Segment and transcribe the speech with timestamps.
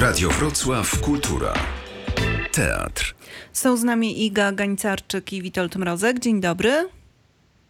[0.00, 1.54] Radio Wrocław Kultura.
[2.52, 3.14] Teatr.
[3.52, 6.18] Są z nami Iga Gańcarczyk i Witold Mrozek.
[6.18, 6.88] Dzień dobry.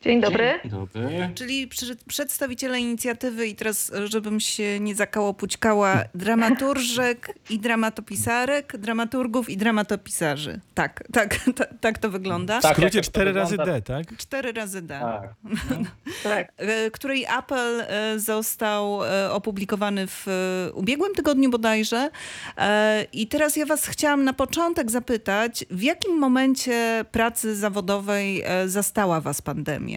[0.03, 0.61] Dzień dobry.
[0.63, 1.31] Dzień dobry.
[1.35, 9.57] Czyli przy, przedstawiciele inicjatywy i teraz, żebym się nie zakałopućkała, dramaturżek i dramatopisarek, dramaturgów i
[9.57, 10.61] dramatopisarzy.
[10.75, 12.61] Tak, tak, tak, tak to wygląda.
[12.61, 13.73] Tak, W skrócie jak to 4 razy wygląda.
[13.73, 14.17] D, tak?
[14.17, 15.01] Cztery razy D.
[15.01, 15.35] Tak.
[16.23, 16.53] Tak.
[16.57, 22.11] e, której apel e, został e, opublikowany w e, ubiegłym tygodniu bodajże.
[22.59, 28.69] E, I teraz ja was chciałam na początek zapytać, w jakim momencie pracy zawodowej e,
[28.69, 29.90] zastała was pandemia?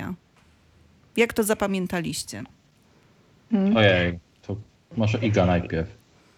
[1.18, 2.44] Jak to zapamiętaliście?
[3.76, 4.56] Ojej, to
[4.98, 5.90] może Iga najpierw.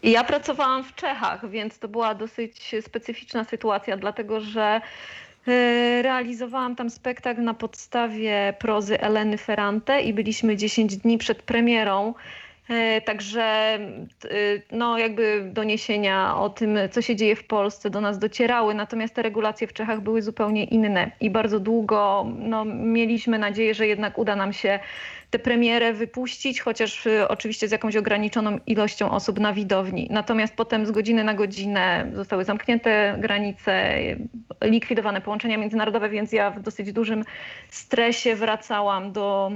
[0.04, 4.82] I ja pracowałam w Czechach, więc to była dosyć specyficzna sytuacja, dlatego że
[5.48, 12.14] e, realizowałam tam spektakl na podstawie prozy Eleny Ferrante i byliśmy 10 dni przed premierą.
[12.70, 13.80] E, Także
[14.26, 19.14] y, no, jakby doniesienia o tym, co się dzieje w Polsce do nas docierały, natomiast
[19.14, 24.18] te regulacje w Czechach były zupełnie inne i bardzo długo no, mieliśmy nadzieję, że jednak
[24.18, 24.80] uda nam się
[25.30, 30.08] tę premierę wypuścić, chociaż y, oczywiście z jakąś ograniczoną ilością osób na widowni.
[30.12, 34.18] Natomiast potem z godziny na godzinę zostały zamknięte granice, y,
[34.62, 37.24] likwidowane połączenia międzynarodowe, więc ja w dosyć dużym
[37.70, 39.52] stresie wracałam do,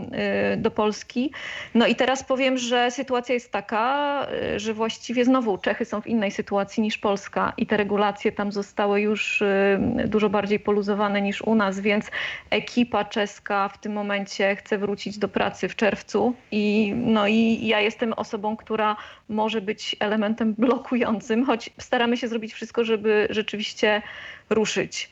[0.57, 1.31] do Polski.
[1.75, 6.07] No i teraz powiem, że sytuacja jest taka, y, że właściwie znowu Czechy są w
[6.07, 11.41] innej sytuacji niż Polska i te regulacje tam zostały już y, dużo bardziej poluzowane niż
[11.41, 12.11] u nas, więc
[12.49, 17.79] ekipa czeska w tym momencie chce wrócić do pracy w czerwcu i, no i ja
[17.79, 18.95] jestem osobą, która
[19.29, 24.01] może być elementem blokującym, choć staramy się zrobić wszystko, żeby rzeczywiście
[24.49, 25.09] ruszyć.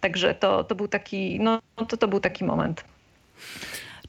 [0.00, 2.84] Także to, to był taki, no to, to był taki moment.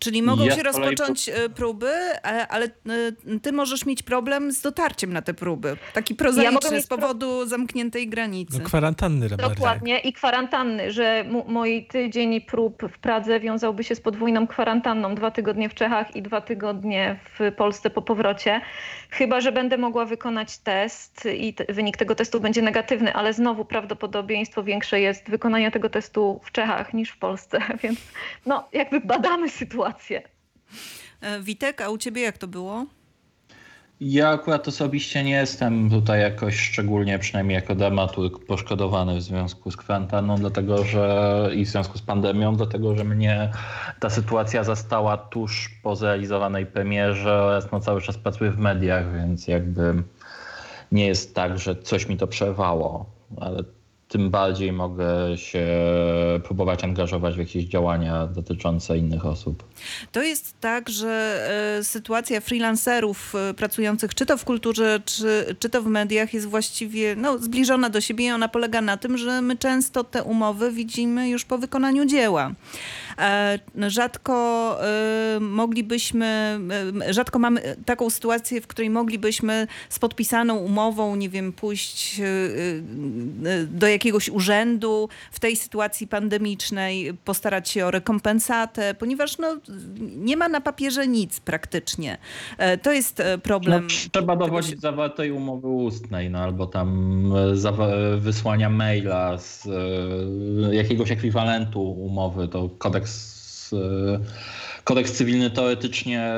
[0.05, 2.69] Czyli mogą Ja się kolei rozpocząć e, próby, e, ale e,
[3.41, 5.77] ty możesz mieć problem z dotarciem na te próby.
[5.93, 8.59] Taki prozaiczny mieć z powodu zamkniętej granicy.
[8.59, 9.49] No kwarantanny bardziej.
[9.49, 15.15] Dokładnie i kwarantanny, że mój tydzień prób w Pradze wiązałby się z podwójną kwarantanną.
[15.15, 18.61] Dwa tygodnie w Czechach i dwa tygodnie w Polsce po powrocie.
[19.09, 24.63] Chyba, że będę mogła wykonać test i wynik tego testu będzie negatywny, ale znowu prawdopodobieństwo
[24.63, 27.99] większe jest wykonania tego testu w Czechach niż w Polsce, więc
[28.45, 29.94] no jakby badamy sytuację.
[31.21, 32.85] E, Witek, a u ciebie jak to było?
[33.99, 39.77] Ja akurat osobiście nie jestem tutaj jakoś szczególnie, przynajmniej jako dramaturg, poszkodowany w związku z
[39.77, 43.51] kwarantanną, dlatego że i w związku z pandemią, dlatego że mnie
[43.99, 49.47] ta sytuacja zastała tuż po zrealizowanej premierze oraz no, cały czas pracuję w mediach, więc
[49.47, 50.03] jakby
[50.91, 53.05] nie jest tak, że coś mi to przerwało,
[53.41, 53.63] ale
[54.15, 55.67] tym bardziej mogę się
[56.43, 59.63] próbować angażować w jakieś działania dotyczące innych osób.
[60.11, 61.45] To jest tak, że
[61.79, 66.45] e, sytuacja freelancerów e, pracujących czy to w kulturze, czy, czy to w mediach jest
[66.45, 70.71] właściwie no, zbliżona do siebie i ona polega na tym, że my często te umowy
[70.71, 72.51] widzimy już po wykonaniu dzieła.
[73.17, 74.35] E, Rzadko
[75.39, 76.59] moglibyśmy,
[77.09, 82.21] rzadko mamy taką sytuację, w której moglibyśmy z podpisaną umową, nie wiem, pójść
[83.67, 89.57] do jakiegoś urzędu w tej sytuacji pandemicznej, postarać się o rekompensatę, ponieważ no,
[89.99, 92.17] nie ma na papierze nic praktycznie.
[92.57, 93.87] E, To jest e, No, problem.
[94.11, 96.89] trzeba dowodzić zawartej umowy ustnej, no albo tam
[97.35, 99.67] e, wysłania maila z
[100.71, 103.75] jakiegoś ekwiwalentu umowy, to kodeks,
[104.83, 106.33] kodeks cywilny teoretycznie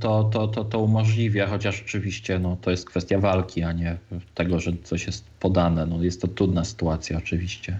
[0.00, 3.96] to, to, to, to umożliwia, chociaż oczywiście no, to jest kwestia walki, a nie
[4.34, 5.86] tego, że coś jest podane.
[5.86, 7.78] No, jest to trudna sytuacja oczywiście.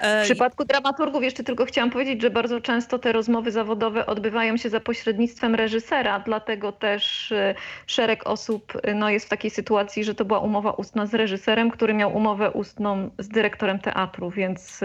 [0.00, 4.56] E, W przypadku dramaturgów jeszcze tylko chciałam powiedzieć, że bardzo często te rozmowy zawodowe odbywają
[4.56, 7.54] się za pośrednictwem reżysera, dlatego też y,
[7.86, 11.70] szereg osób y, no, jest w takiej sytuacji, że to była umowa ustna z reżyserem,
[11.70, 14.80] który miał umowę ustną z dyrektorem teatru, więc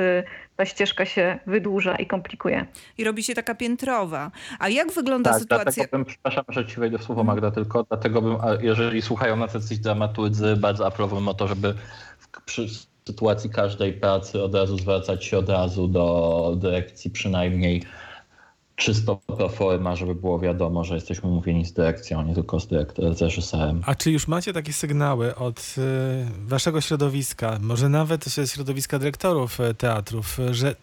[0.55, 2.65] ta ścieżka się wydłuża i komplikuje.
[2.97, 4.31] I robi się taka piętrowa.
[4.59, 5.65] A jak wygląda sytuacja?
[5.65, 9.35] Tak, Dlatego bym, przepraszam, że ci wejdę w słowo Magda, tylko dlatego bym, jeżeli słuchają
[9.38, 11.74] nas jacyś dramaturdzy, bardzo apelowałbym o to, żeby
[12.45, 12.68] przy
[13.07, 17.83] sytuacji każdej pracy od razu zwracać się od razu do dyrekcji przynajmniej
[18.75, 23.06] czysto pro forma, żeby było wiadomo, że jesteśmy umówieni z dyrekcją, nie tylko z, dyrektor,
[23.22, 23.81] reżyserem.
[23.86, 29.74] A czy już macie takie sygnały od y, waszego środowiska, może nawet środowiska dyrektorów y,
[29.74, 30.75] teatrów, y, że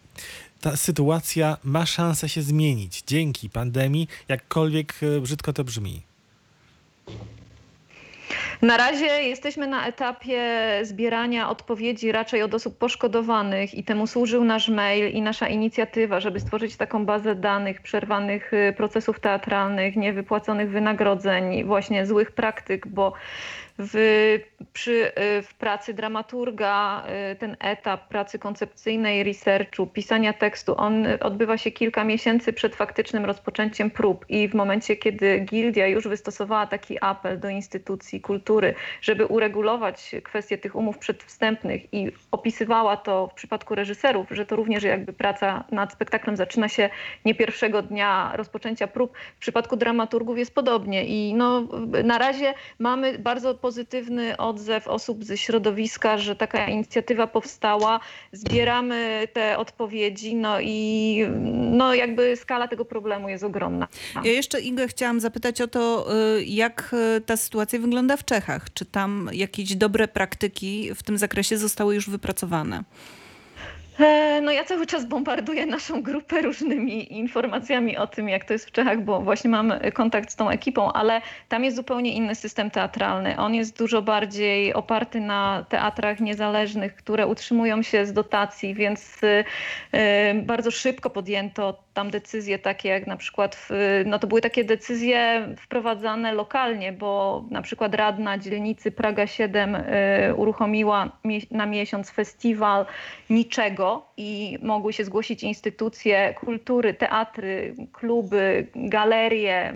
[0.61, 6.01] ta sytuacja ma szansę się zmienić dzięki pandemii, jakkolwiek brzydko to brzmi?
[8.61, 10.41] Na razie jesteśmy na etapie
[10.83, 16.39] zbierania odpowiedzi raczej od osób poszkodowanych i temu służył nasz mail i nasza inicjatywa, żeby
[16.39, 23.13] stworzyć taką bazę danych przerwanych y, procesów teatralnych, niewypłaconych wynagrodzeń, właśnie złych praktyk, bo
[23.79, 23.93] w,
[24.73, 25.11] przy,
[25.43, 27.03] w pracy dramaturga
[27.39, 33.89] ten etap pracy koncepcyjnej, researchu, pisania tekstu, on odbywa się kilka miesięcy przed faktycznym rozpoczęciem
[33.91, 40.15] prób i w momencie, kiedy Gildia już wystosowała taki apel do instytucji kultury, żeby uregulować
[40.23, 45.63] kwestie tych umów przedwstępnych i opisywała to w przypadku reżyserów, że to również jakby praca
[45.71, 46.89] nad spektaklem zaczyna się
[47.25, 49.17] nie pierwszego dnia rozpoczęcia prób.
[49.35, 51.67] W przypadku dramaturgów jest podobnie i no,
[52.03, 57.99] na razie mamy bardzo pozytywny odzew osób ze środowiska, że taka inicjatywa powstała.
[58.31, 61.25] Zbieramy te odpowiedzi, no i
[61.71, 63.87] no jakby skala tego problemu jest ogromna.
[64.23, 66.07] Ja jeszcze Igę chciałam zapytać o to,
[66.37, 68.73] y, jak y, ta sytuacja wygląda w Czechach.
[68.73, 72.83] Czy tam jakieś dobre praktyki w tym zakresie zostały już wypracowane?
[73.99, 78.65] E, no ja cały czas bombarduję naszą grupę różnymi informacjami o tym, jak to jest
[78.65, 82.71] w Czechach, bo właśnie mam kontakt z tą ekipą, ale tam jest zupełnie inny system
[82.71, 83.37] teatralny.
[83.37, 89.21] On jest dużo bardziej oparty na teatrach niezależnych, które utrzymują się z dotacji, więc
[89.91, 93.69] e, bardzo szybko podjęto tam decyzje takie jak na przykład, w,
[94.05, 99.81] no to były takie decyzje wprowadzane lokalnie, bo na przykład radna dzielnicy Praga 7 y,
[100.35, 101.11] uruchomiła
[101.51, 102.85] na miesiąc festiwal
[103.29, 109.73] niczego i mogły się zgłosić instytucje kultury, teatry, kluby, galerie,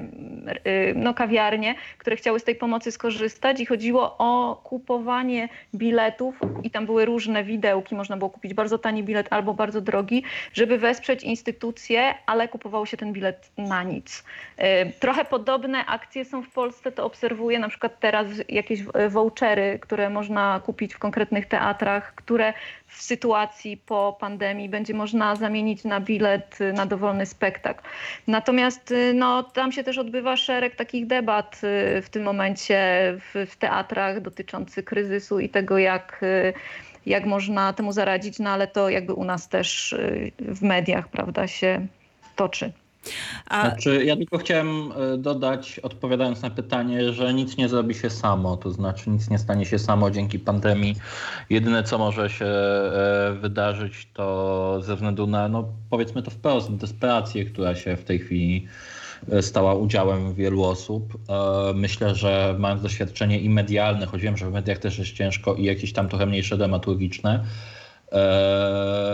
[0.96, 6.86] no kawiarnie, które chciały z tej pomocy skorzystać i chodziło o kupowanie biletów i tam
[6.86, 10.24] były różne widełki, można było kupić bardzo tani bilet albo bardzo drogi,
[10.54, 14.24] żeby wesprzeć instytucje ale kupowało się ten bilet na nic.
[14.60, 14.64] Y,
[15.00, 20.62] trochę podobne akcje są w Polsce, to obserwuję na przykład teraz jakieś vouchery, które można
[20.66, 22.54] kupić w konkretnych teatrach, które
[22.96, 27.84] w sytuacji po pandemii będzie można zamienić na bilet na dowolny spektakl.
[28.28, 31.62] Natomiast y, no, tam się też odbywa szereg takich debat
[31.98, 32.78] y, w tym momencie
[33.20, 36.22] w, w teatrach dotyczących kryzysu i tego, jak
[37.06, 39.96] jak można temu zaradzić, no ale to jakby u nas też
[40.40, 41.88] w mediach, prawda, się
[42.36, 42.72] toczy.
[43.50, 43.70] A...
[43.70, 48.58] Znaczy, ja tylko chciałem e, dodać, odpowiadając na pytanie, że nic nie zrobi się samo,
[48.58, 50.96] to znaczy nic nie stanie się samo dzięki pandemii.
[51.50, 57.46] Jedyne, co może się e, wydarzyć, to ze względu na, no powiedzmy to wprost, desperację,
[57.46, 58.68] która się w tej chwili
[59.32, 61.14] e, stała udziałem wielu osób.
[61.76, 65.64] Myślę, że mając doświadczenie i medialne, choć wiem, że w mediach też jest ciężko i
[65.64, 67.44] jakieś tam trochę mniejsze dramaturgiczne,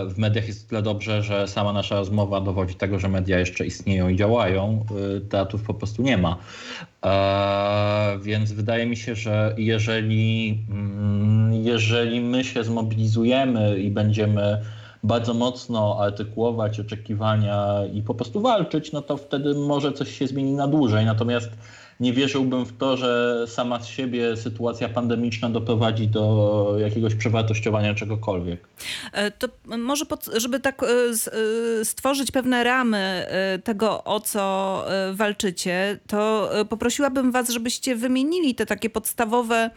[0.07, 4.09] w mediach jest tyle dobrze, że sama nasza rozmowa dowodzi tego, że media jeszcze istnieją
[4.09, 4.85] i działają.
[5.17, 6.37] Y, teatrów po prostu nie ma.
[7.05, 14.61] E, więc wydaje mi się, że jeżeli, mm, jeżeli my się zmobilizujemy i będziemy
[15.03, 20.51] bardzo mocno artykułować oczekiwania i po prostu walczyć, no to wtedy może coś się zmieni
[20.51, 21.05] na dłużej.
[21.05, 21.49] Natomiast
[21.99, 28.67] nie wierzyłbym w to, że sama z siebie sytuacja pandemiczna doprowadzi do jakiegoś przewartościowania czegokolwiek.
[29.13, 29.47] E, to
[29.77, 33.25] może, pod, żeby tak e, e, stworzyć pewne ramy
[33.63, 39.69] tego, o co walczycie, to poprosiłabym was, żebyście wymienili te takie podstawowe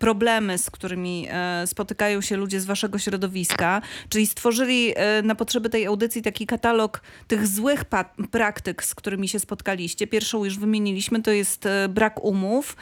[0.00, 5.70] problemy, z którymi e, spotykają się ludzie z waszego środowiska, czyli stworzyli e, na potrzeby
[5.70, 7.84] tej audycji taki katalog tych złych
[8.30, 10.06] praktyk, z którymi się spotkaliście.
[10.06, 12.76] Pierwszą już wymieniliśmy, to jest e, brak umów.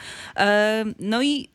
[1.00, 1.48] No i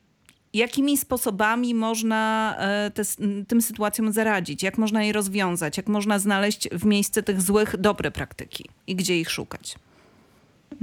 [0.53, 2.55] jakimi sposobami można
[2.93, 3.03] te,
[3.47, 8.11] tym sytuacjom zaradzić, jak można je rozwiązać, jak można znaleźć w miejsce tych złych dobre
[8.11, 9.75] praktyki i gdzie ich szukać.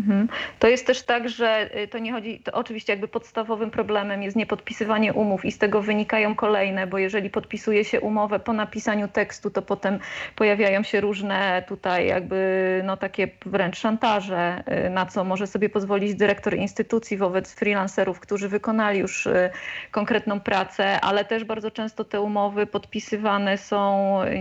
[0.01, 0.29] Mhm.
[0.59, 4.37] To jest też tak, że y, to nie chodzi, to oczywiście jakby podstawowym problemem jest
[4.37, 9.51] niepodpisywanie umów i z tego wynikają kolejne, bo jeżeli podpisuje się umowę po napisaniu tekstu,
[9.51, 9.99] to potem
[10.37, 16.15] pojawiają się różne tutaj jakby no takie wręcz szantaże, y, na co może sobie pozwolić
[16.15, 19.51] dyrektor instytucji wobec freelancerów, którzy wykonali już y,
[19.91, 23.81] konkretną pracę, ale też bardzo często te umowy podpisywane są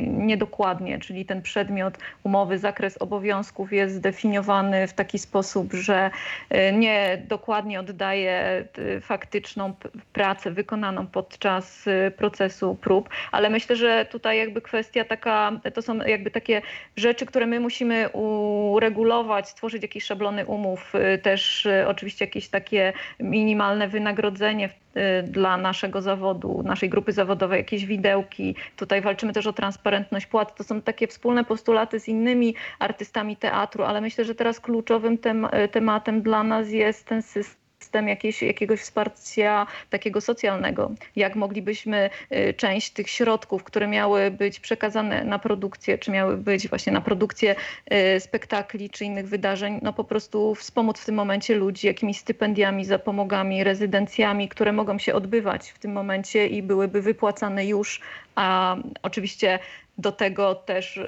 [0.08, 6.12] niedokładnie, czyli ten przedmiot umowy, zakres obowiązków jest zdefiniowany w taki sposób, sposób, że
[6.54, 9.74] y, nie dokładnie oddaje y, faktyczną
[10.14, 15.98] pracę wykonaną podczas y, procesu prób, ale myślę, że tutaj jakby kwestia taka, to są
[15.98, 16.62] jakby takie
[16.98, 24.70] rzeczy, które my musimy uregulować, stworzyć jakieś szablony umów, też oczywiście jakieś takie minimalne wynagrodzenie
[25.24, 28.56] dla naszego zawodu, naszej grupy zawodowej, jakieś widełki.
[28.76, 30.56] Tutaj walczymy też o transparentność płat.
[30.56, 35.48] To są takie wspólne postulaty z innymi artystami teatru, ale myślę, że teraz kluczowym tem
[35.72, 38.08] tematem dla nas jest ten system system
[38.42, 40.92] jakiegoś wsparcia takiego socjalnego.
[41.16, 46.68] Jak moglibyśmy y, część tych środków, które miały być przekazane na produkcję, czy miały być
[46.68, 47.56] właśnie na produkcję
[48.16, 52.86] y, spektakli czy innych wydarzeń, no po prostu wspomóc w tym momencie ludzi jakimiś stypendiami,
[52.86, 58.02] zapomogami, rezydencjami, które mogą się odbywać w tym momencie i byłyby wypłacane już,
[58.36, 59.60] a oczywiście
[60.00, 61.06] do tego też y,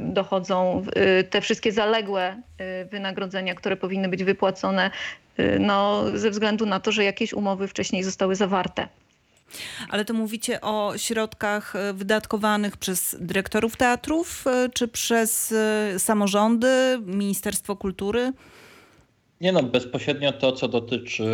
[0.00, 0.82] dochodzą
[1.20, 2.42] y, te wszystkie zaległe
[2.82, 4.90] y, wynagrodzenia, które powinny być wypłacone
[5.60, 8.88] no, ze względu na to, że jakieś umowy wcześniej zostały zawarte.
[9.90, 15.54] Ale to mówicie o środkach wydatkowanych przez dyrektorów teatrów, czy przez
[15.98, 18.32] samorządy, Ministerstwo Kultury?
[19.40, 21.24] Nie no, bezpośrednio to, co dotyczy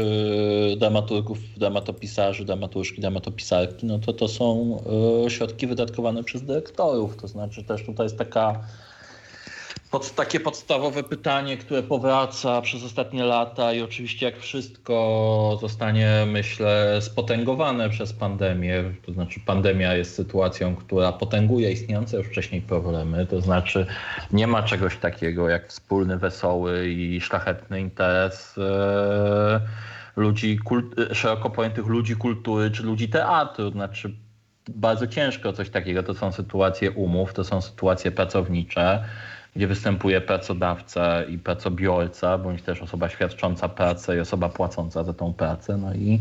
[0.78, 4.78] dramaturgów, dramatopisarzy, dramaturżki, dramatopisarki, no to to są
[5.26, 7.16] e, środki wydatkowane przez dyrektorów.
[7.16, 8.60] To znaczy też tutaj jest taka
[9.92, 16.98] pod, takie podstawowe pytanie, które powraca przez ostatnie lata i oczywiście jak wszystko zostanie, myślę,
[17.00, 23.40] spotęgowane przez pandemię, to znaczy pandemia jest sytuacją, która potęguje istniejące już wcześniej problemy, to
[23.40, 23.86] znaczy
[24.32, 29.60] nie ma czegoś takiego jak wspólny, wesoły i szlachetny interes e,
[30.16, 30.58] ludzi,
[31.12, 34.16] szeroko pojętych ludzi kultury czy ludzi teatru, to znaczy
[34.68, 39.04] bardzo ciężko coś takiego, to są sytuacje umów, to są sytuacje pracownicze,
[39.56, 45.32] gdzie występuje pracodawca i pracobiorca, bądź też osoba świadcząca pracę i osoba płacąca za tą
[45.32, 45.76] pracę.
[45.76, 46.20] No i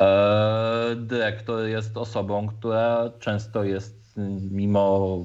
[0.00, 4.04] e, dyrektor jest osobą, która często jest,
[4.50, 5.18] mimo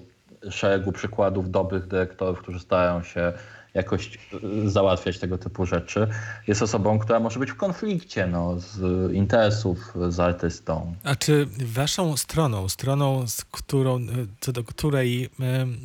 [0.50, 3.34] szeregu przykładów dobrych dyrektorów, którzy starają się
[3.80, 6.08] jakoś e, załatwiać tego typu rzeczy,
[6.48, 10.96] jest osobą, która może być w konflikcie no, z interesów z artystą.
[11.04, 14.02] A czy waszą stroną, stroną, z którą, e,
[14.40, 15.30] co do której y,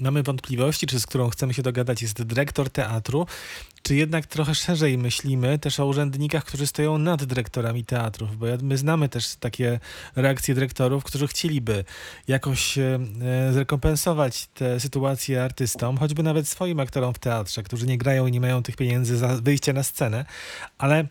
[0.00, 3.26] mamy wątpliwości, czy z którą chcemy się dogadać, jest dyrektor teatru,
[3.84, 8.36] czy jednak trochę szerzej myślimy też o urzędnikach, którzy stoją nad dyrektorami teatrów?
[8.36, 9.80] Bo my znamy też takie
[10.16, 11.84] reakcje dyrektorów, którzy chcieliby
[12.28, 12.98] jakoś e,
[13.52, 18.40] zrekompensować tę sytuację artystom, choćby nawet swoim aktorom w teatrze, którzy nie grają i nie
[18.40, 20.24] mają tych pieniędzy za wyjście na scenę,
[20.78, 21.08] ale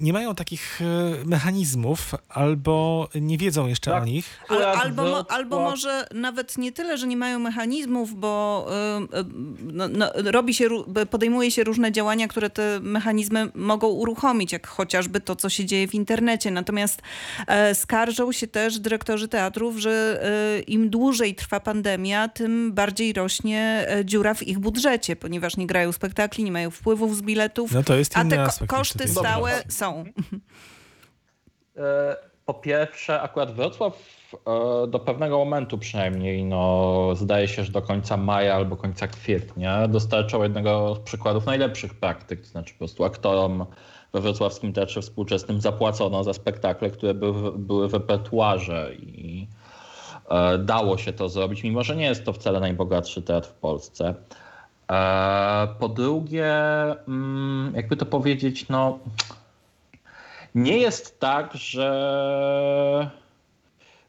[0.00, 0.84] nie mają takich e,
[1.24, 4.02] mechanizmów albo nie wiedzą jeszcze tak.
[4.02, 4.40] o nich.
[4.48, 8.66] Ale, albo, albo może nawet nie tyle, że nie mają mechanizmów, bo
[9.12, 9.24] e,
[9.60, 10.68] no, no, robi się,
[11.10, 15.88] podejmuje się różne działania, które te mechanizmy mogą uruchomić, jak chociażby to, co się dzieje
[15.88, 16.50] w internecie.
[16.50, 17.02] Natomiast
[17.74, 20.22] skarżą się też dyrektorzy teatrów, że
[20.66, 26.44] im dłużej trwa pandemia, tym bardziej rośnie dziura w ich budżecie, ponieważ nie grają spektakli,
[26.44, 30.04] nie mają wpływów z biletów, no to jest a te koszty stałe są.
[31.76, 33.92] E, po pierwsze, akurat Wrocław
[34.34, 39.88] e, do pewnego momentu przynajmniej, no, zdaje się, że do końca maja albo końca kwietnia
[39.88, 43.66] dostarczał jednego z przykładów najlepszych praktyk, to znaczy po prostu aktorom
[44.12, 49.48] we Wrocławskim Teatrze Współczesnym zapłacono za spektakle, które były, były w repertuarze i
[50.30, 54.14] e, dało się to zrobić, mimo że nie jest to wcale najbogatszy teatr w Polsce.
[55.78, 56.54] Po drugie,
[57.08, 58.98] mm, jakby to powiedzieć, no
[60.54, 63.10] nie jest tak, że.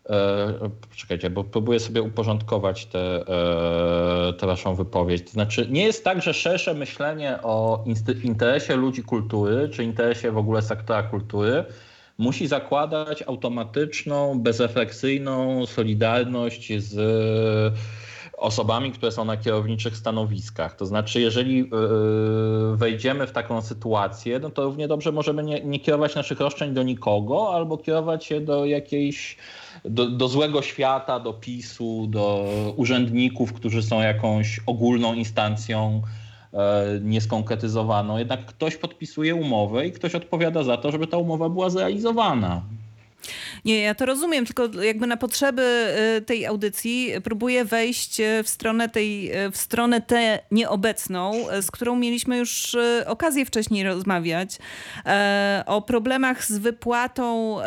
[0.09, 5.23] E, czekajcie, bo próbuję sobie uporządkować tę e, te waszą wypowiedź.
[5.25, 7.85] To znaczy, nie jest tak, że szersze myślenie o
[8.23, 11.65] interesie ludzi kultury, czy interesie w ogóle sektora kultury,
[12.17, 16.95] musi zakładać automatyczną, bezrefleksyjną solidarność z
[18.39, 20.75] osobami, które są na kierowniczych stanowiskach.
[20.75, 21.67] To znaczy, jeżeli yy,
[22.77, 26.83] wejdziemy w taką sytuację, no to równie dobrze możemy nie, nie kierować naszych roszczeń do
[26.83, 29.37] nikogo, albo kierować je do jakiejś,
[29.85, 36.01] do, do złego świata, do PiSu, do urzędników, którzy są jakąś ogólną instancją
[36.53, 38.17] e, nieskonkretyzowaną.
[38.17, 42.61] Jednak ktoś podpisuje umowę i ktoś odpowiada za to, żeby ta umowa była zrealizowana.
[43.65, 45.61] Nie, ja to rozumiem, tylko jakby na potrzeby
[46.17, 51.71] y, tej audycji próbuję wejść y, w stronę tej, y, w stronę tę nieobecną, z
[51.71, 54.57] którą mieliśmy już okazję wcześniej rozmawiać.
[55.65, 57.57] O problemach z wypłatą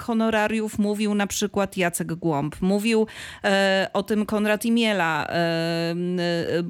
[0.00, 2.56] honorariów mówił na przykład Jacek Głąb.
[2.60, 3.06] Mówił
[3.92, 5.28] o tym Konrad Imiela,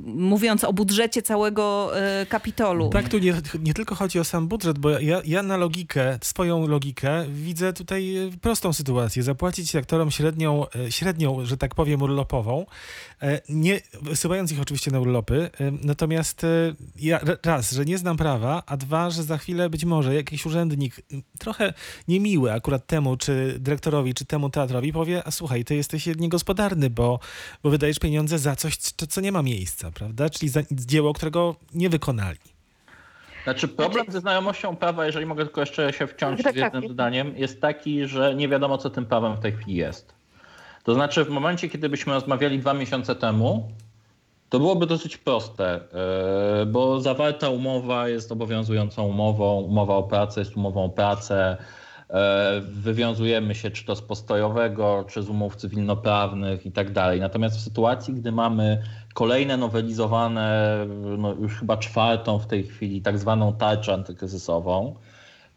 [0.05, 1.91] mówiąc o budżecie całego
[2.29, 2.91] Kapitolu.
[2.91, 6.67] Tak, tu nie, nie tylko chodzi o sam budżet, bo ja, ja na logikę, swoją
[6.67, 9.23] logikę widzę tutaj prostą sytuację.
[9.23, 12.67] Zapłacić aktorom średnią, e, średnią, że tak powiem, urlopową,
[13.23, 15.51] e, nie wysyłając ich oczywiście na urlopy.
[15.61, 16.47] E, natomiast
[16.97, 20.97] ja, raz, że nie znam prawa, a dwa, że za chwilę być może jakiś urzędnik
[21.39, 21.75] trochę
[22.09, 27.21] niemiły akurat temu, czy dyrektorowi, czy temu teatrowi powie, a słuchaj, ty jesteś niegospodarny, bo,
[27.63, 28.77] bo wydajesz pieniądze za coś,
[29.09, 30.31] co nie ma miejsca, prawda?
[30.31, 32.52] Czyli za dzieło, którego nie wykonali.
[33.45, 36.93] Znaczy problem ze znajomością prawa, jeżeli mogę tylko jeszcze się wciąć Tak, z jednym tak.
[36.93, 40.15] zdaniem, jest taki, że nie wiadomo co tym prawem w tej chwili jest.
[40.85, 43.69] To znaczy w momencie, kiedy byśmy rozmawiali dwa miesiące temu,
[44.49, 45.81] to byłoby dosyć proste,
[46.59, 51.57] yy, bo zawarta umowa jest obowiązującą umową, umowa o pracę jest umową o pracę,
[52.63, 57.21] wywiązujemy się czy to z postojowego, czy z umów cywilnoprawnych i tak dalej.
[57.21, 58.83] Natomiast w sytuacji, gdy mamy
[59.15, 60.77] kolejne nowelizowane,
[61.19, 64.95] no już chyba czwartą w tej chwili, tak zwaną tarczę antykryzysową,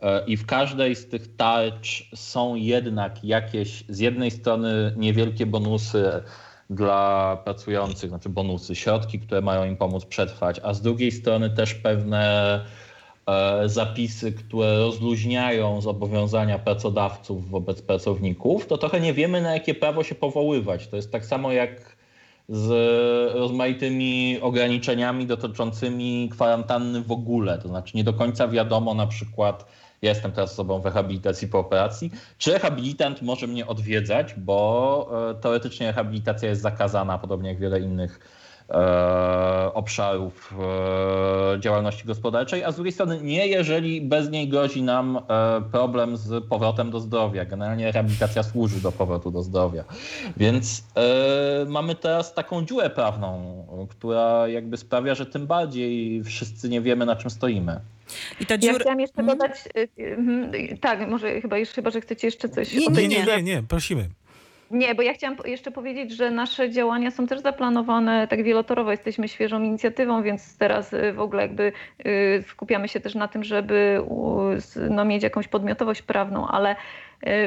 [0.02, 6.12] yy, i w każdej z tych tarcz są jednak jakieś z jednej strony niewielkie bonusy
[6.70, 11.74] dla pracujących, znaczy bonusy, środki, które mają im pomóc przetrwać, a z drugiej strony też
[11.74, 12.85] pewne e,
[13.66, 20.16] zapisy, które rozluźniają zobowiązania pracodawców wobec pracowników, to trochę nie wiemy, na jakie prawo się
[20.16, 20.88] powoływać.
[20.88, 21.96] To jest tak samo jak
[22.50, 22.70] z
[23.36, 27.58] rozmaitymi ograniczeniami dotyczącymi kwarantanny w ogóle.
[27.58, 29.66] To znaczy nie do końca wiadomo na przykład,
[30.02, 35.42] ja jestem teraz osobą w rehabilitacji po operacji, czy rehabilitant może mnie odwiedzać, bo e,
[35.42, 38.45] teoretycznie rehabilitacja jest zakazana, podobnie jak wiele innych e,
[39.74, 40.54] obszarów
[41.56, 45.22] e, działalności gospodarczej, a z drugiej strony nie, jeżeli bez niej grozi nam e,
[45.72, 47.46] problem z powrotem do zdrowia.
[47.46, 49.84] Generalnie rehabilitacja służy do powrotu do zdrowia.
[50.38, 56.82] Więc e, mamy teraz taką dziurę prawną, która jakby sprawia, że tym bardziej wszyscy nie
[56.82, 57.80] wiemy, na czym stoimy.
[58.40, 58.80] I ta Ja dziura...
[58.80, 59.38] chciałam jeszcze Mhm.
[59.38, 59.60] dodać,
[60.74, 63.64] y, tak, może chyba, już, chyba, że chcecie jeszcze coś Nie, Nie, nie, nie, nie,
[63.64, 64.10] prosimy.
[64.72, 68.92] Nie, bo ja chciałam jeszcze powiedzieć, że nasze działania są też zaplanowane tak wielotorowo.
[68.92, 71.72] Jesteśmy świeżą inicjatywą, więc teraz y, w ogóle jakby
[72.06, 74.02] y, skupiamy się też na tym, żeby
[74.90, 76.76] no, mieć jakąś podmiotowość prawną, ale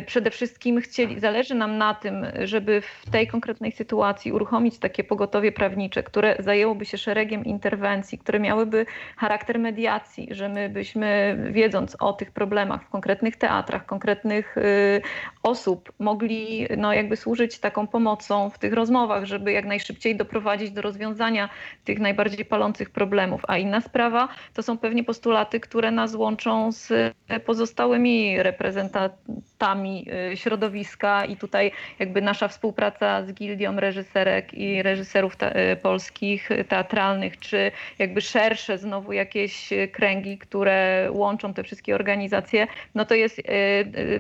[0.07, 5.53] przede wszystkim chcieli, zależy nam na tym, żeby w tej konkretnej sytuacji uruchomić takie pogotowie
[5.53, 12.13] prawnicze, które zajęłoby się szeregiem interwencji, które miałyby charakter mediacji, że my byśmy wiedząc o
[12.13, 15.03] tych problemach w konkretnych teatrach, konkretnych y,
[15.43, 20.83] osób mogli no, jakby służyć taką pomocą w tych rozmowach, żeby jak najszybciej doprowadzić do
[20.83, 21.49] rozwiązania
[21.85, 23.41] tych najbardziej palących problemów.
[23.49, 27.15] A inna sprawa to są pewnie postulaty, które nas łączą z
[27.47, 35.51] pozostałymi reprezentantami y, środowiska i tutaj jakby nasza współpraca z Gildią Reżyserek i Reżyserów ta,
[35.51, 42.67] y, Polskich y, Teatralnych, czy jakby szersze znowu jakieś kręgi, które łączą te wszystkie organizacje,
[42.95, 43.43] no to jest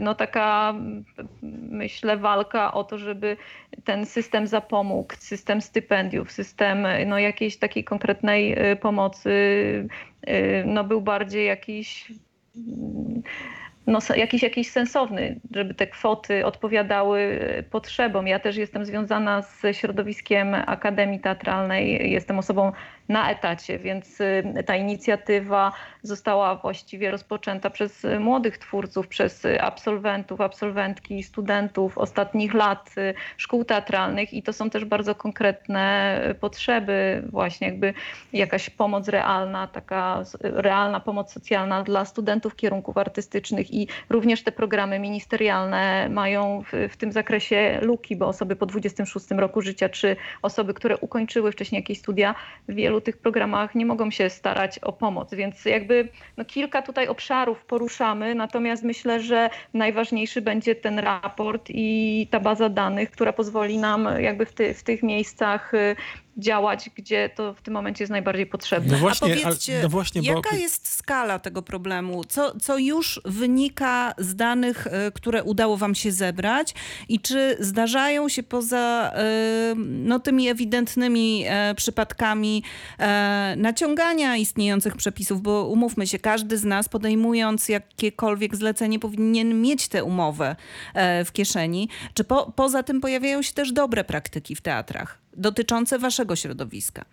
[0.01, 0.75] no taka
[1.71, 3.37] myślę walka o to, żeby
[3.85, 9.31] ten system zapomógł, system stypendiów, system no jakiejś takiej konkretnej pomocy
[10.65, 12.13] no był bardziej jakiś
[12.57, 13.23] mm,
[13.89, 18.27] no, jakiś, jakiś sensowny, żeby te kwoty odpowiadały potrzebom.
[18.27, 22.73] Ja też jestem związana z środowiskiem Akademii Teatralnej, jestem osobą
[23.09, 29.63] na etacie, więc y, ta inicjatywa została właściwie rozpoczęta przez y, młodych twórców, przez y,
[29.63, 32.95] absolwentów, absolwentki, studentów ostatnich lat
[33.37, 37.95] szkół teatralnych i to są też bardzo konkretne potrzeby, właśnie jakby
[38.33, 44.99] jakaś pomoc realna, taka realna pomoc socjalna dla studentów kierunków artystycznych i również te programy
[44.99, 50.75] ministerialne mają w, w tym zakresie luki, bo osoby po 26 roku życia, czy osoby,
[50.75, 52.35] które ukończyły wcześniej jakieś studia,
[52.69, 57.09] w wielu tych programach nie mogą się starać o pomoc, więc jakby no, kilka tutaj
[57.09, 63.79] obszarów poruszamy, natomiast myślę, że najważniejszy będzie ten raport i ta baza danych, która pozwoli
[63.79, 65.97] nam jakby w, ty, w tych miejscach y,
[66.39, 68.93] działać, gdzie to w tym momencie jest najbardziej potrzebne.
[68.93, 72.25] No właśnie, A ale- powiedzcie, no właśnie, bo- jaka jest skala tego problemu?
[72.25, 76.75] Co, co już wynika z danych, e, które udało wam się zebrać
[77.09, 82.63] i czy zdarzają się poza e, no, tymi ewidentnymi e, przypadkami
[83.57, 90.05] naciągania istniejących przepisów, bo umówmy się, każdy z nas podejmując jakiekolwiek zlecenie powinien mieć tę
[90.05, 90.57] umowę
[91.25, 91.89] w kieszeni.
[92.15, 97.05] Czy po, poza tym pojawiają się też dobre praktyki w teatrach dotyczące waszego środowiska?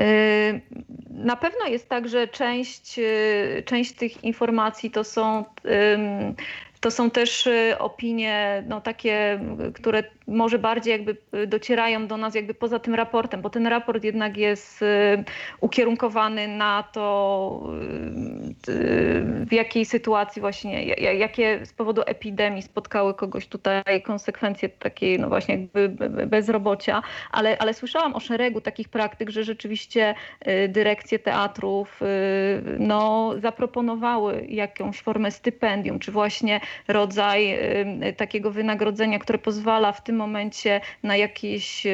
[0.00, 0.60] Y,
[1.10, 5.44] Na pewno jest tak, że część, y, część tych informacji to są,
[6.84, 9.40] to są też y, opinie no, takie,
[9.74, 14.04] które może bardziej jakby y, docierają do nas jakby poza tym raportem, bo ten raport
[14.04, 15.24] jednak jest y,
[15.60, 17.04] ukierunkowany na to,
[19.46, 25.54] w jakiej sytuacji właśnie, jakie z powodu epidemii spotkały kogoś tutaj konsekwencje takiej, no właśnie
[25.54, 25.88] jakby
[26.26, 30.14] bezrobocia, ale, ale słyszałam o szeregu takich praktyk, że rzeczywiście
[30.68, 32.00] dyrekcje teatrów
[32.78, 37.58] no, zaproponowały jakąś formę stypendium, czy właśnie rodzaj
[38.16, 41.86] takiego wynagrodzenia, które pozwala w tym momencie na jakieś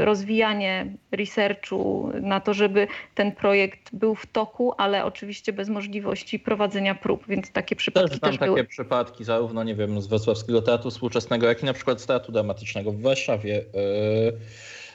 [0.00, 6.94] rozwijanie researchu, na to, żeby ten projekt był w toku, ale oczywiście bez możliwości prowadzenia
[6.94, 8.64] prób, więc takie przypadki też, też, też takie były.
[8.64, 12.92] przypadki zarówno, nie wiem, z Wrocławskiego Teatru Współczesnego, jak i na przykład z Teatru Dramatycznego
[12.92, 13.64] w Warszawie.
[13.74, 14.32] Yy,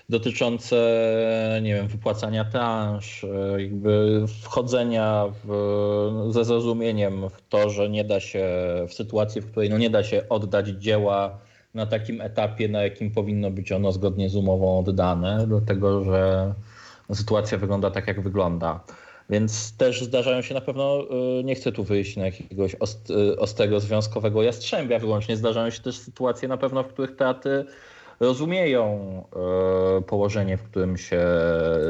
[0.09, 8.03] dotyczące, nie wiem, wypłacania transz, yy, jakby wchodzenia w, ze zrozumieniem w to, że nie
[8.03, 8.47] da się,
[8.87, 11.37] w sytuacji, w której no nie da się oddać dzieła
[11.73, 16.53] na takim etapie, na jakim powinno być ono zgodnie z umową oddane, dlatego że
[17.13, 18.79] sytuacja wygląda tak, jak wygląda.
[19.29, 21.03] Więc też zdarzają się na pewno,
[21.39, 22.75] y, nie chcę tu wyjść na jakiegoś
[23.37, 27.65] ostrego związkowego jastrzębia wyłącznie, zdarzają się też sytuacje na pewno, w których teatry
[28.21, 28.99] rozumieją
[29.99, 31.21] y, położenie, w którym się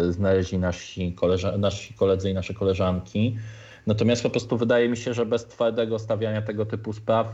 [0.10, 3.38] znaleźli nasi, koleża- nasi koledzy i nasze koleżanki
[3.88, 7.28] Natomiast po prostu wydaje mi się, że bez twardego stawiania tego typu spraw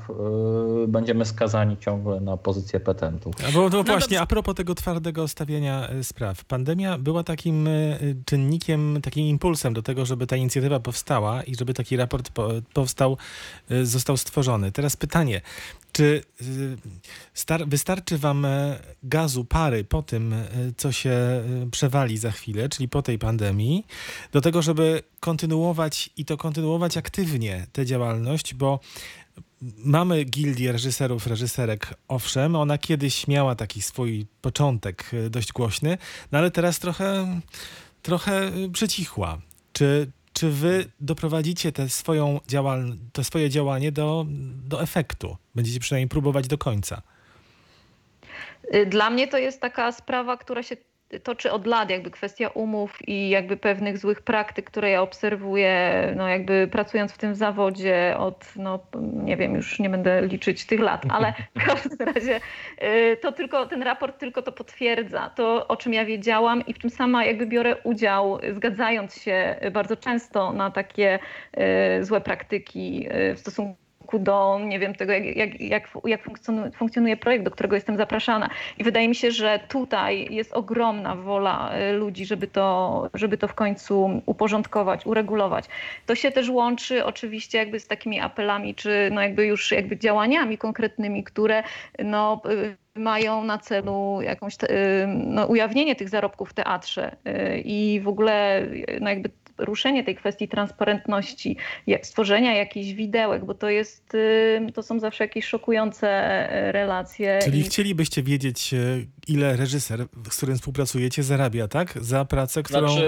[0.80, 3.36] yy, będziemy skazani ciągle na pozycję petentów.
[3.48, 6.46] A bo, no właśnie, a propos tego twardego stawiania y, spraw.
[6.46, 7.70] Pandemia była takim
[8.26, 13.18] czynnikiem, takim impulsem do tego, żeby ta inicjatywa powstała i żeby taki raport po, powstał,
[13.84, 14.72] został stworzony.
[14.72, 15.42] Teraz pytanie,
[15.98, 16.24] czy
[17.68, 22.90] wystarczy wam e, gazu, pary po tym, e, co się e, przewali za chwilę, czyli
[22.90, 23.86] po tej pandemii,
[24.32, 28.80] do tego, żeby kontynuować i to kontynuować aktywnie tę działalność, bo
[29.78, 35.98] mamy gildię reżyserów, reżyserek, owszem, ona kiedyś miała taki swój początek dość głośny,
[36.32, 37.42] no ale teraz trochę,
[38.02, 39.42] trochę przycichła.
[39.74, 44.26] Czy, czy wy doprowadzicie te swoją działal, to swoje działanie do,
[44.70, 45.38] do efektu?
[45.56, 47.02] Będziecie przynajmniej próbować do końca.
[48.76, 50.78] Y, dla mnie to jest taka sprawa, która się
[51.24, 56.30] toczy od lat, jakby kwestia umów i jakby pewnych złych praktyk, które ja obserwuję, no
[56.30, 58.80] jakby pracując w tym zawodzie od, no
[59.24, 62.40] nie wiem, już nie będę liczyć tych lat, ale w każdym razie
[62.84, 66.80] y, to tylko, ten raport tylko to potwierdza, to o czym ja wiedziałam i w
[66.80, 71.20] czym sama jakby biorę udział, zgadzając się bardzo często na takie
[72.00, 73.87] y, złe praktyki w stosunku
[74.20, 76.22] do, nie wiem, tego, jak, jak, jak, jak
[76.76, 78.50] funkcjonuje projekt, do którego jestem zapraszana.
[78.78, 83.48] I wydaje mi się, że tutaj jest ogromna wola y, ludzi, żeby to, żeby to
[83.48, 85.66] w końcu uporządkować, uregulować.
[86.06, 90.58] To się też łączy oczywiście jakby z takimi apelami, czy no jakby już jakby działaniami
[90.58, 91.64] konkretnymi, które
[92.04, 94.58] no y, mają na celu jakąś y,
[95.08, 97.16] no, ujawnienie tych zarobków w teatrze
[97.66, 98.64] i w ogóle
[99.02, 101.58] no jakby ruszenie tej kwestii transparentności,
[102.04, 107.40] stworzenia jakichś widełek, bo to jest, y, to są zawsze jakieś szokujące e, relacje.
[107.44, 108.78] Czyli chcielibyście wiedzieć, e,
[109.28, 111.94] ile reżyser, z którym współpracujecie, zarabia, tak?
[112.02, 112.90] Za pracę, którą...
[112.90, 113.08] Znaczy,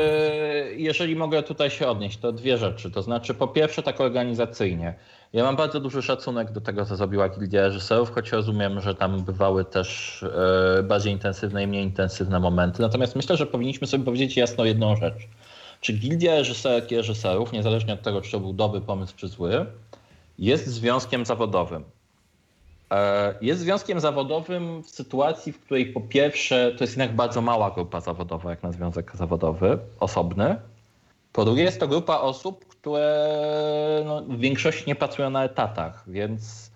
[0.78, 2.92] jeżeli mogę tutaj się odnieść, to dwie rzeczy.
[2.92, 4.94] To znaczy, po pierwsze, tak organizacyjnie.
[5.34, 9.24] Ja mam bardzo duży szacunek do tego, co zrobiła Gildia Reżyserów, choć rozumiem, że tam
[9.24, 10.24] bywały też
[10.80, 12.82] e, bardziej intensywne i mniej intensywne momenty.
[12.82, 15.28] Natomiast myślę, że powinniśmy sobie powiedzieć jasno jedną rzecz.
[15.82, 19.66] Czy gildia reżyserek i reżyserów, niezależnie od tego, czy to był dobry pomysł, czy zły,
[20.40, 21.84] jest związkiem zawodowym?
[22.92, 27.72] E, jest związkiem zawodowym w sytuacji, w której po pierwsze to jest jednak bardzo mała
[27.72, 30.56] grupa zawodowa, jak na związek zawodowy, osobny.
[31.34, 36.72] Po drugie jest to grupa osób, które no, w większości nie pracują na etatach, więc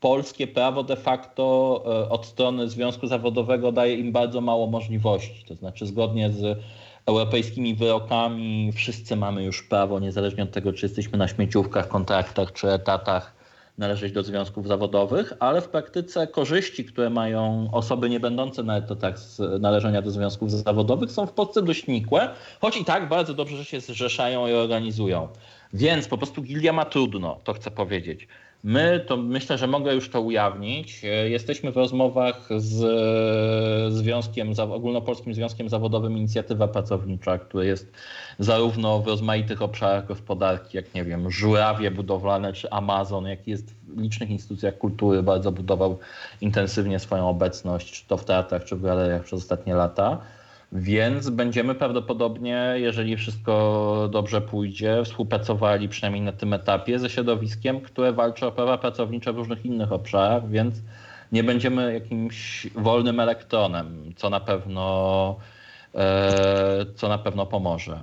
[0.00, 5.44] polskie prawo de facto e, od strony związku zawodowego daje im bardzo mało możliwości.
[5.48, 6.58] To znaczy zgodnie z
[7.06, 12.70] europejskimi wyrokami wszyscy mamy już prawo, niezależnie od tego, czy jesteśmy na śmieciówkach, kontraktach czy
[12.70, 13.34] etatach,
[13.78, 19.18] należeć do związków zawodowych, ale w praktyce korzyści, które mają osoby nie będące na etatach
[19.18, 22.28] z należenia do związków zawodowych są w Polsce dość nikłe,
[22.60, 25.28] choć i tak bardzo dobrze, że się zrzeszają i organizują.
[25.72, 28.28] Więc po prostu Gilia ma trudno, to chcę powiedzieć.
[28.64, 31.04] My, to myślę, że mogę już to ujawnić.
[31.04, 37.92] E, jesteśmy w rozmowach z e, Związkiem, Ogólnopolskim Związkiem Zawodowym Inicjatywa Pracownicza, który jest
[38.38, 44.00] zarówno w rozmaitych obszarach gospodarki, jak nie wiem, żurawie budowlane czy Amazon, jak jest w
[44.00, 45.98] licznych instytucjach kultury, bardzo budował
[46.40, 50.20] intensywnie swoją obecność, czy to w teatrach, czy w galeriach przez ostatnie lata.
[50.74, 58.12] Więc będziemy prawdopodobnie, jeżeli wszystko dobrze pójdzie, współpracowali przynajmniej na tym etapie ze środowiskiem, które
[58.12, 60.74] walczy o prawa pracownicze w różnych innych obszarach, więc
[61.32, 65.36] nie będziemy jakimś wolnym elektronem, co na pewno,
[65.94, 68.00] e, co na pewno pomoże.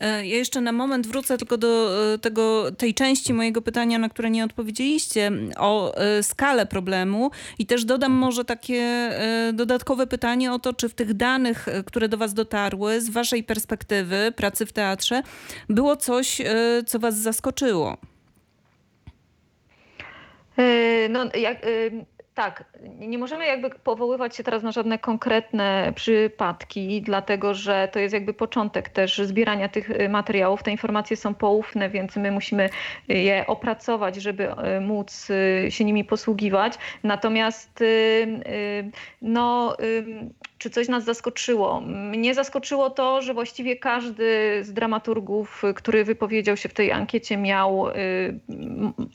[0.00, 4.44] Ja jeszcze na moment wrócę tylko do tego, tej części mojego pytania, na które nie
[4.44, 9.10] odpowiedzieliście, o skalę problemu i też dodam może takie
[9.52, 14.32] dodatkowe pytanie o to, czy w tych danych, które do was dotarły, z waszej perspektywy
[14.36, 15.22] pracy w teatrze,
[15.68, 16.42] było coś,
[16.86, 17.96] co was zaskoczyło?
[20.56, 21.68] E, no, jak, e,
[22.34, 28.14] tak, nie możemy jakby powoływać się teraz na żadne konkretne przypadki, dlatego że to jest
[28.14, 30.62] jakby początek też zbierania tych e, materiałów.
[30.62, 32.70] Te informacje są poufne, więc my musimy
[33.08, 34.48] je opracować, żeby
[34.80, 35.28] móc
[35.68, 36.74] się nimi posługiwać.
[37.02, 37.84] Natomiast
[39.22, 39.76] no
[40.58, 41.80] czy coś nas zaskoczyło?
[41.80, 47.88] Mnie zaskoczyło to, że właściwie każdy z dramaturgów, który wypowiedział się w tej ankiecie, miał,
[47.88, 47.94] y,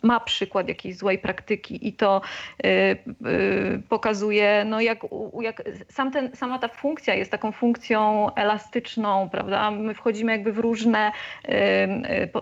[0.03, 2.21] ma przykład jakiejś złej praktyki i to
[2.65, 4.99] y, y, pokazuje, no jak,
[5.41, 9.71] jak sam ten, sama ta funkcja jest taką funkcją elastyczną, prawda?
[9.71, 11.11] My wchodzimy jakby w różne,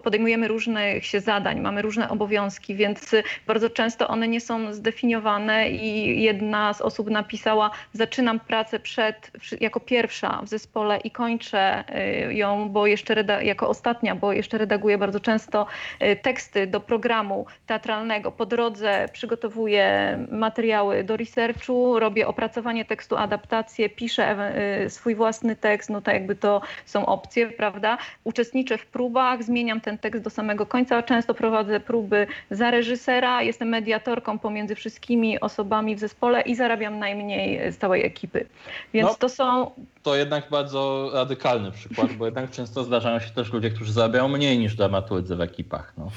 [0.03, 3.15] podejmujemy różnych się zadań, mamy różne obowiązki, więc
[3.47, 9.31] bardzo często one nie są zdefiniowane i jedna z osób napisała, zaczynam pracę przy przed,
[9.61, 11.83] jako pierwsza w zespole i kończę
[12.29, 15.65] y, ją, bo jeszcze jako ostatnia, bo jeszcze redaguję bardzo często
[16.01, 18.31] y, teksty do programu teatralnego.
[18.31, 24.53] Po drodze przygotowuję materiały do researchu, robię opracowanie tekstu, adaptację, piszę
[24.85, 27.97] y, swój własny tekst, no to jakby to są opcje, prawda?
[28.23, 33.69] Uczestniczę w próbach, zmieniam ten tekst do samego końca, często prowadzę próby za reżysera, jestem
[33.69, 38.45] mediatorką pomiędzy wszystkimi osobami w zespole i zarabiam najmniej z całej ekipy.
[38.93, 39.71] Więc no, to są.
[40.03, 44.59] To jednak bardzo radykalny przykład, bo jednak często zdarzają się też ludzie, którzy zarabiają mniej
[44.59, 45.93] niż dramaturydzy w ekipach.
[45.97, 46.11] No.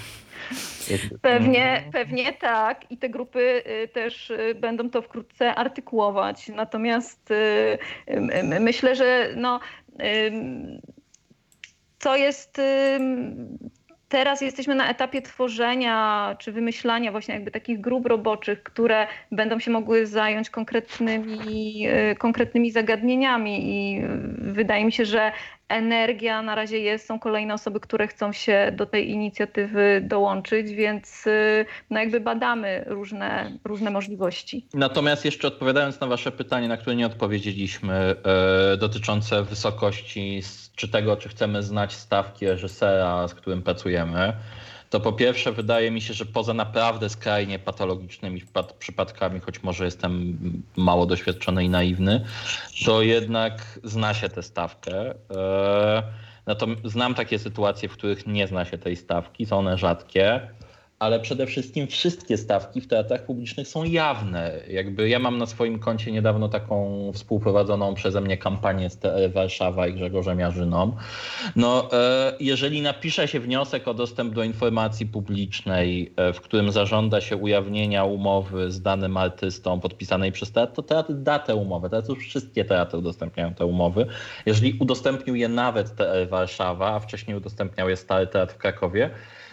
[1.23, 6.49] Pewnie, pewnie tak i te grupy y, też y, będą to wkrótce artykułować.
[6.49, 7.79] Natomiast y,
[8.61, 9.61] myślę, że no,
[11.99, 12.61] co jest
[14.11, 19.71] teraz jesteśmy na etapie tworzenia czy wymyślania właśnie jakby takich grup roboczych, które będą się
[19.71, 24.03] mogły zająć konkretnymi, e, konkretnymi zagadnieniami i
[24.39, 25.33] wydaje mi się, że
[25.71, 31.27] energia na razie jest, są kolejne osoby, które chcą się do tej inicjatywy dołączyć, więc
[31.27, 34.67] e, no jakby badamy różne, różne możliwości.
[34.75, 40.43] Natomiast jeszcze odpowiadając na wasze pytanie, na które nie odpowiedzieliśmy, e, dotyczące wysokości
[40.77, 44.33] czy tego, czy chcemy znać stawki reżysera, z którym pracujemy,
[44.91, 48.43] to po pierwsze wydaje mi się, że poza naprawdę skrajnie patologicznymi
[48.79, 50.39] przypadkami, choć może jestem
[50.77, 52.25] mało doświadczony i naiwny,
[52.85, 55.15] to jednak zna się tę stawkę.
[56.47, 60.49] Natomiast znam takie sytuacje, w których nie zna się tej stawki, są one rzadkie
[61.01, 64.61] ale przede wszystkim wszystkie stawki w teatrach publicznych są jawne.
[64.69, 69.87] Jakby ja mam na swoim koncie niedawno taką współprowadzoną przeze mnie kampanię z TR Warszawa
[69.87, 70.97] i Grzegorzem Jarzyną.
[71.57, 77.21] No, e, jeżeli napisze się wniosek o dostęp do informacji publicznej, e, w którym zażąda
[77.21, 81.91] się ujawnienia umowy z danym artystą podpisanej przez teatr, to teatr da tę umowę.
[81.91, 84.07] Teraz już wszystkie teatry udostępniają te umowy.
[84.47, 89.11] Jeżeli udostępnił je nawet TR Warszawa, a wcześniej udostępniał je Stary Teatr w Krakowie,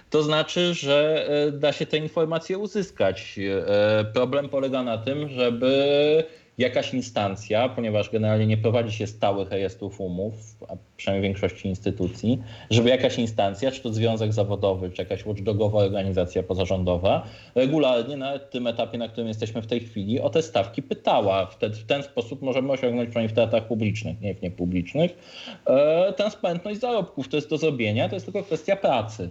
[0.10, 3.40] to znaczy, że e, da się te informacje uzyskać.
[3.68, 6.24] E, problem polega na tym, żeby
[6.58, 10.34] jakaś instancja, ponieważ generalnie nie prowadzi się stałych rejestrów umów,
[10.68, 12.40] a przynajmniej w większości instytucji,
[12.70, 18.68] żeby jakaś instancja, czy to związek zawodowy, czy jakaś watchdogowa organizacja pozarządowa, regularnie na tym
[18.68, 21.46] etapie, na którym jesteśmy w tej chwili, o te stawki pytała.
[21.46, 25.18] W ten, w ten sposób możemy osiągnąć, przynajmniej w teatrach publicznych, nie w niepublicznych,
[25.66, 27.28] e, transparentność zarobków.
[27.28, 29.30] To jest do zrobienia, to jest tylko kwestia pracy.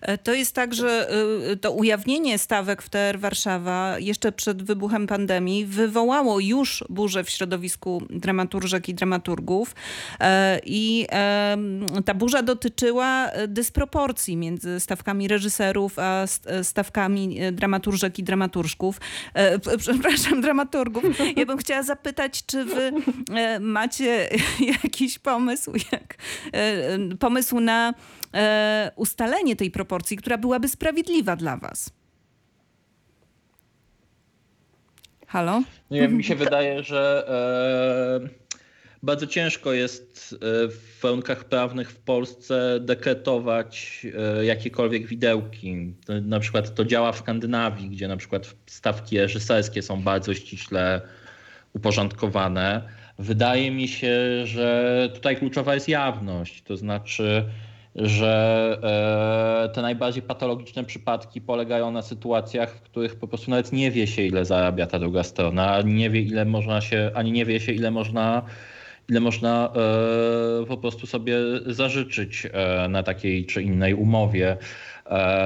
[0.00, 1.10] E, to jest tak, że
[1.52, 7.30] e, to ujawnienie stawek w TR Warszawa jeszcze przed wybuchem pandemii wywołało już burzę w
[7.30, 9.74] środowisku dramaturżek i dramaturgów
[10.20, 11.06] e, i
[12.04, 16.24] ta burza dotyczyła dysproporcji między stawkami reżyserów a
[16.62, 19.00] stawkami dramaturżek i dramaturżków.
[19.78, 21.04] Przepraszam, dramaturgów.
[21.36, 22.92] Ja bym chciała zapytać, czy wy
[23.60, 24.28] macie
[24.82, 26.16] jakiś pomysł, jak,
[27.18, 27.94] pomysł na
[28.96, 31.90] ustalenie tej proporcji, która byłaby sprawiedliwa dla was?
[35.30, 35.62] Halo?
[35.90, 37.24] Nie mi się wydaje, że
[38.24, 38.28] e,
[39.02, 44.06] bardzo ciężko jest e, w warunkach prawnych w Polsce dekretować
[44.38, 45.94] e, jakiekolwiek widełki.
[46.22, 51.00] Na przykład to działa w Skandynawii, gdzie na przykład stawki reżyserskie są bardzo ściśle
[51.72, 52.82] uporządkowane.
[53.18, 57.44] Wydaje mi się, że tutaj kluczowa jest jawność, to znaczy
[58.02, 58.78] że
[59.68, 64.06] e, te najbardziej patologiczne przypadki polegają na sytuacjach, w których po prostu nawet nie wie
[64.06, 67.60] się, ile zarabia ta druga strona, ani nie wie, ile można się, ani nie wie
[67.60, 68.42] się, ile można
[69.10, 69.72] ile można
[70.68, 71.36] po prostu sobie
[71.66, 72.46] zażyczyć
[72.88, 74.56] na takiej czy innej umowie.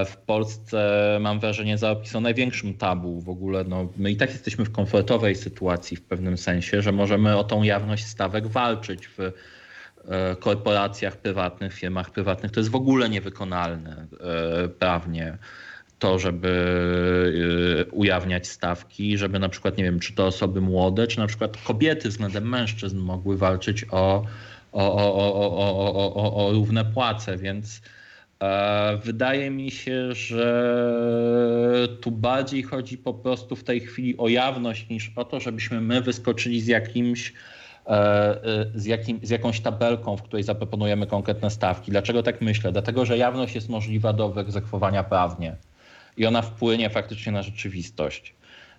[0.07, 3.65] W Polsce mam wrażenie zapisał największym tabu w ogóle.
[3.69, 7.63] No, my i tak jesteśmy w komfortowej sytuacji w pewnym sensie, że możemy o tą
[7.63, 9.33] jawność stawek walczyć w
[10.41, 12.53] korporacjach prywatnych, firmach prywatnych.
[12.53, 14.07] To jest w ogóle niewykonalne
[14.79, 15.39] prawnie
[16.05, 16.49] to, żeby
[17.89, 21.57] y, ujawniać stawki, żeby na przykład, nie wiem, czy to osoby młode, czy na przykład
[21.57, 24.25] kobiety względem mężczyzn mogły walczyć o,
[24.73, 27.83] o, o, o, równe płace, więc
[28.41, 34.89] e, wydaje mi się, że tu bardziej chodzi po prostu w tej chwili o jawność
[34.89, 37.64] niż o to, żebyśmy my wyskoczyli z jakimś e, e,
[38.75, 41.91] z, jakim, z jakąś tabelką, w której zaproponujemy konkretne stawki.
[41.91, 42.73] Dlaczego tak myślę?
[42.73, 45.57] Dlatego, że jawność jest możliwa do wyegzekwowania prawnie
[46.17, 48.35] i ona wpłynie faktycznie na rzeczywistość.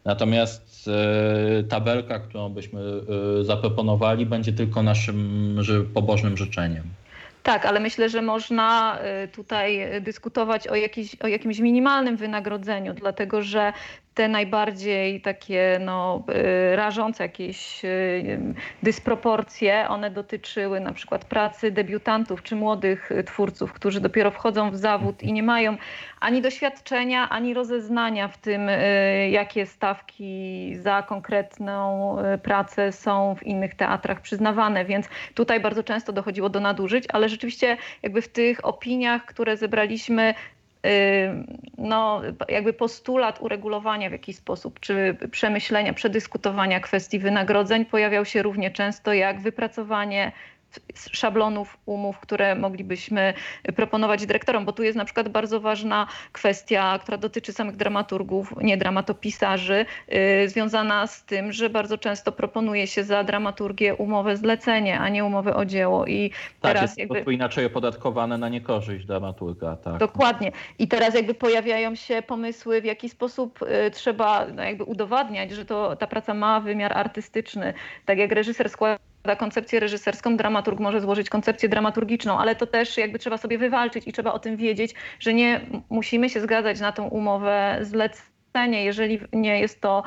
[0.05, 0.89] Natomiast
[1.59, 5.59] e, tabelka, którą byśmy e, zaproponowali, będzie tylko naszym
[5.93, 6.83] pobożnym życzeniem.
[7.43, 13.41] Tak, ale myślę, że można e, tutaj dyskutować o, jakiś, o jakimś minimalnym wynagrodzeniu, dlatego
[13.41, 13.73] że
[14.15, 16.23] te najbardziej takie no,
[16.73, 18.39] y, rażące jakieś y,
[18.83, 25.23] dysproporcje, one dotyczyły na przykład pracy debiutantów czy młodych twórców, którzy dopiero wchodzą w zawód
[25.23, 25.77] i nie mają
[26.19, 31.85] ani doświadczenia, ani rozeznania w tym, y, jakie stawki za konkretną
[32.43, 37.77] pracę są w innych teatrach przyznawane, więc tutaj bardzo często dochodziło do nadużyć, ale rzeczywiście
[38.03, 40.33] jakby w tych opiniach, które zebraliśmy,
[41.77, 48.71] no, jakby postulat uregulowania w jakiś sposób, czy przemyślenia, przedyskutowania kwestii wynagrodzeń pojawiał się równie
[48.71, 50.31] często jak wypracowanie
[51.11, 53.33] szablonów umów, które moglibyśmy
[53.75, 58.77] proponować dyrektorom, bo tu jest na przykład bardzo ważna kwestia, która dotyczy samych dramaturgów, nie
[58.77, 65.09] dramatopisarzy, yy, związana z tym, że bardzo często proponuje się za dramaturgię umowę zlecenie, a
[65.09, 66.05] nie umowę o dzieło.
[66.05, 67.23] I tak, teraz jest jakby...
[67.23, 69.75] to inaczej opodatkowane na niekorzyść dramaturga.
[69.75, 69.97] Tak.
[69.97, 70.51] Dokładnie.
[70.79, 75.65] I teraz jakby pojawiają się pomysły, w jaki sposób y, trzeba no jakby udowadniać, że
[75.65, 77.73] to, ta praca ma wymiar artystyczny.
[78.05, 83.19] Tak jak reżyser składa koncepcję reżyserską, dramaturg może złożyć koncepcję dramaturgiczną, ale to też jakby
[83.19, 87.07] trzeba sobie wywalczyć i trzeba o tym wiedzieć, że nie musimy się zgadzać na tą
[87.07, 90.03] umowę zlecenie, jeżeli nie jest to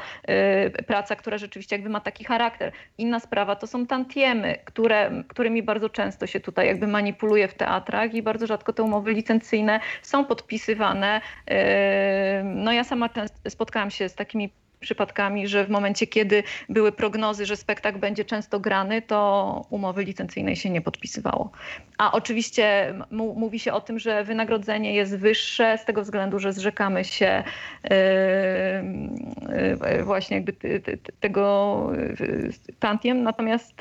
[0.78, 2.72] y, praca, która rzeczywiście jakby ma taki charakter.
[2.98, 8.14] Inna sprawa to są tantiemy, które, którymi bardzo często się tutaj jakby manipuluje w teatrach
[8.14, 11.20] i bardzo rzadko te umowy licencyjne są podpisywane.
[11.20, 11.54] Y,
[12.44, 13.09] no ja sama
[13.48, 18.60] spotkałam się z takimi przypadkami, że w momencie, kiedy były prognozy, że spektakl będzie często
[18.60, 21.50] grany, to umowy licencyjnej się nie podpisywało.
[21.98, 27.04] A oczywiście mówi się o tym, że wynagrodzenie jest wyższe z tego względu, że zrzekamy
[27.04, 27.44] się
[27.84, 27.90] yy,
[29.90, 30.52] yy, właśnie jakby
[31.20, 33.74] tego yy, tantiem, natomiast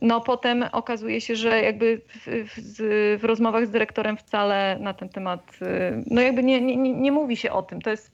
[0.00, 5.08] no, potem okazuje się, że jakby w, w, w rozmowach z dyrektorem wcale na ten
[5.08, 5.58] temat
[6.06, 7.82] no jakby nie, nie, nie mówi się o tym.
[7.82, 8.12] To jest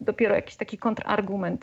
[0.00, 1.55] dopiero jakiś taki kontrargument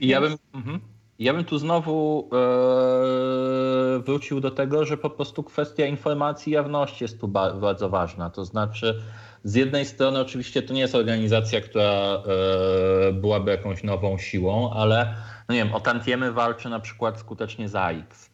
[0.00, 0.80] I ja bym, mhm.
[1.18, 7.04] ja bym tu znowu e, wrócił do tego, że po prostu kwestia informacji i jawności
[7.04, 8.30] jest tu bardzo ważna.
[8.30, 9.02] To znaczy,
[9.46, 15.14] z jednej strony oczywiście to nie jest organizacja, która e, byłaby jakąś nową siłą, ale
[15.48, 18.30] no nie wiem, o tantiemy walczy na przykład skutecznie ZAX,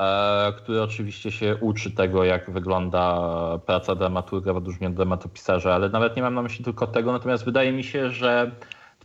[0.00, 3.18] e, który oczywiście się uczy tego, jak wygląda
[3.66, 7.44] praca dramaturga w odróżnieniu od dramatopisarza, ale nawet nie mam na myśli tylko tego, natomiast
[7.44, 8.50] wydaje mi się, że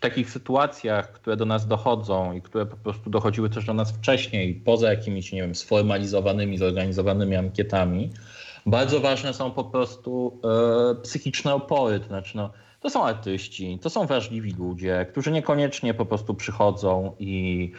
[0.01, 4.55] takich sytuacjach, które do nas dochodzą i które po prostu dochodziły też do nas wcześniej,
[4.55, 8.09] poza jakimiś, nie wiem, sformalizowanymi, zorganizowanymi ankietami,
[8.65, 10.41] bardzo ważne są po prostu
[10.91, 11.99] e, psychiczne opory.
[11.99, 17.15] To znaczy, no, to są artyści, to są wrażliwi ludzie, którzy niekoniecznie po prostu przychodzą
[17.19, 17.71] i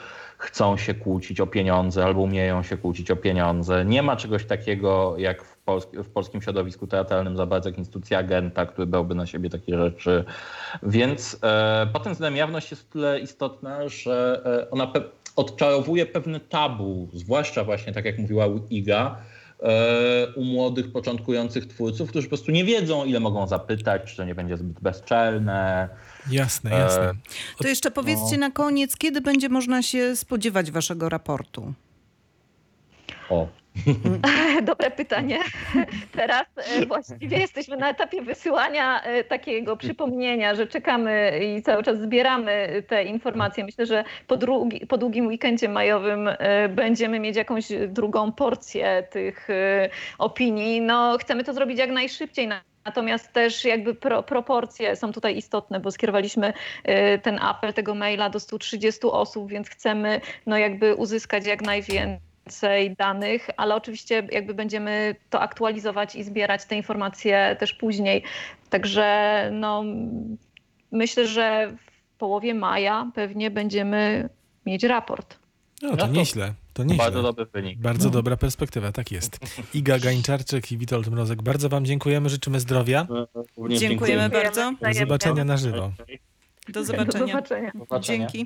[0.42, 3.84] chcą się kłócić o pieniądze albo umieją się kłócić o pieniądze.
[3.84, 5.56] Nie ma czegoś takiego jak w,
[5.94, 10.24] w polskim środowisku teatralnym za bardzo jak instytucja agenta, który brałby na siebie takie rzeczy.
[10.82, 15.00] Więc e, względem jawność jest tyle istotna, że e, ona pe
[15.36, 19.16] odczarowuje pewne tabu, zwłaszcza właśnie tak jak mówiła Iga,
[20.36, 24.34] u młodych, początkujących twórców, którzy po prostu nie wiedzą, ile mogą zapytać, czy to nie
[24.34, 25.88] będzie zbyt bezczelne,
[26.30, 27.02] Jasne, jasne.
[27.02, 27.14] E,
[27.58, 28.46] to jeszcze powiedzcie no.
[28.46, 31.74] na koniec, kiedy będzie można się spodziewać waszego raportu?
[33.30, 33.48] O.
[34.62, 35.38] Dobre pytanie.
[36.16, 42.00] Teraz e, właściwie jesteśmy na etapie wysyłania e, takiego przypomnienia, że czekamy i cały czas
[42.00, 43.64] zbieramy te informacje.
[43.64, 46.30] Myślę, że po, drugi, po długim weekendzie majowym
[46.70, 49.48] będziemy mieć jakąś drugą porcję tych
[50.18, 50.80] opinii.
[50.80, 52.48] No, chcemy to zrobić jak najszybciej.
[52.84, 56.52] Natomiast też jakby pro, proporcje są tutaj istotne, bo skierowaliśmy
[57.22, 62.96] ten apel tego maila do 130 osób, więc chcemy no jakby uzyskać jak najwięcej więcej
[62.96, 68.22] danych, ale oczywiście jakby będziemy to aktualizować i zbierać te informacje też później.
[68.70, 69.84] Także no,
[70.92, 71.76] myślę, że
[72.14, 74.28] w połowie maja pewnie będziemy
[74.66, 75.38] mieć raport.
[75.82, 77.04] No No to nieźle, to nieźle.
[77.04, 77.78] Bardzo dobry wynik.
[77.78, 79.38] Bardzo dobra perspektywa, tak jest.
[79.74, 83.06] Iga Gańczarczyk i Witold Mrozek, bardzo wam dziękujemy, życzymy zdrowia.
[83.56, 84.42] Również Dziękujemy dziękuję.
[84.44, 84.72] bardzo.
[84.82, 85.92] Do zobaczenia na żywo.
[86.68, 87.26] Do zobaczenia.
[87.26, 87.72] Do zobaczenia.
[88.00, 88.44] Dzięki.